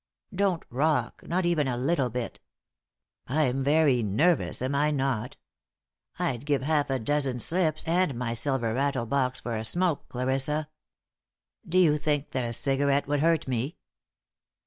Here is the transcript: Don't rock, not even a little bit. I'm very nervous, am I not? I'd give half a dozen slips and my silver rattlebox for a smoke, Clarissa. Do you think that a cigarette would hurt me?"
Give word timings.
Don't 0.33 0.63
rock, 0.71 1.21
not 1.27 1.45
even 1.45 1.67
a 1.67 1.77
little 1.77 2.09
bit. 2.09 2.39
I'm 3.27 3.63
very 3.63 4.01
nervous, 4.01 4.59
am 4.63 4.73
I 4.73 4.89
not? 4.89 5.37
I'd 6.17 6.47
give 6.47 6.63
half 6.63 6.89
a 6.89 6.97
dozen 6.97 7.37
slips 7.39 7.83
and 7.87 8.15
my 8.15 8.33
silver 8.33 8.73
rattlebox 8.73 9.39
for 9.41 9.55
a 9.55 9.63
smoke, 9.63 10.09
Clarissa. 10.09 10.69
Do 11.69 11.77
you 11.77 11.99
think 11.99 12.31
that 12.31 12.43
a 12.45 12.51
cigarette 12.51 13.07
would 13.07 13.19
hurt 13.19 13.47
me?" 13.47 13.77